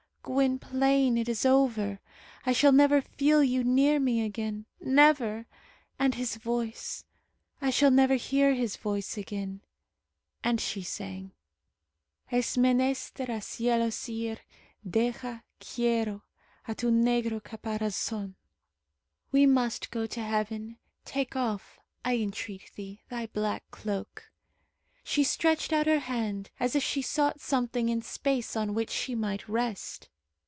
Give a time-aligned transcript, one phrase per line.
[0.23, 1.99] Gwynplaine, it is over.
[2.45, 4.67] I shall never feel you near me again.
[4.79, 5.47] Never!
[5.97, 7.03] And his voice!
[7.59, 9.61] I shall never hear his voice again.
[10.43, 11.31] And she sang:
[12.31, 14.37] "Es menester a cielos ir
[14.87, 16.21] Deja, quiero,
[16.67, 18.35] A tu negro Caparazon."
[19.31, 20.77] "We must go to heaven.
[21.03, 24.31] Take off, I entreat thee, Thy black cloak."
[25.03, 29.15] She stretched out her hand, as if she sought something in space on which she
[29.15, 30.07] might rest.